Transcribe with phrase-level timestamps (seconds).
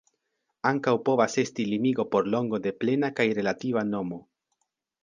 [0.69, 4.25] Ankaŭ povas esti limigo por longo de plena kaj relativa nomo.